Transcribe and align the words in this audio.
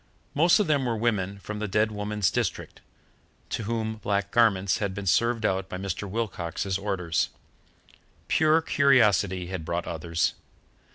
Most 0.33 0.59
of 0.59 0.65
them 0.65 0.85
were 0.87 0.97
women 0.97 1.37
from 1.37 1.59
the 1.59 1.67
dead 1.67 1.91
woman's 1.91 2.31
district, 2.31 2.81
to 3.51 3.65
whom 3.65 3.97
black 3.97 4.31
garments 4.31 4.79
had 4.79 4.95
been 4.95 5.05
served 5.05 5.45
out 5.45 5.69
by 5.69 5.77
Mr. 5.77 6.09
Wilcox's 6.09 6.79
orders. 6.79 7.29
Pure 8.27 8.63
curiosity 8.63 9.45
had 9.49 9.63
brought 9.63 9.85
others. 9.85 10.33